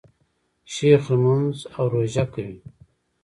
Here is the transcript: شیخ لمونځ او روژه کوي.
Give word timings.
شیخ 0.73 1.01
لمونځ 1.17 1.57
او 1.75 1.83
روژه 1.93 2.25
کوي. 2.33 2.57